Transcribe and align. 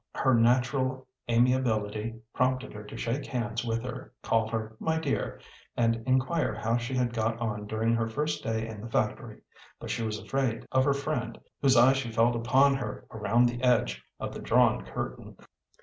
Her 0.15 0.33
natural 0.33 1.07
amiability 1.29 2.15
prompted 2.33 2.73
her 2.73 2.83
to 2.85 2.97
shake 2.97 3.27
hands 3.27 3.63
with 3.63 3.83
her, 3.83 4.11
call 4.23 4.47
her 4.47 4.75
"my 4.79 4.97
dear," 4.97 5.39
and 5.77 5.97
inquire 6.07 6.55
how 6.55 6.77
she 6.77 6.95
had 6.95 7.13
got 7.13 7.37
on 7.37 7.67
during 7.67 7.93
her 7.93 8.07
first 8.07 8.41
day 8.43 8.65
in 8.67 8.81
the 8.81 8.89
factory, 8.89 9.41
but 9.79 9.91
she 9.91 10.01
was 10.01 10.17
afraid 10.17 10.65
of 10.71 10.85
her 10.85 10.93
friend, 10.93 11.37
whose 11.61 11.77
eye 11.77 11.93
she 11.93 12.11
felt 12.11 12.35
upon 12.35 12.73
her 12.77 13.05
around 13.11 13.45
the 13.45 13.61
edge 13.61 14.03
of 14.19 14.33
the 14.33 14.39
drawn 14.41 14.83
curtain. 14.85 15.37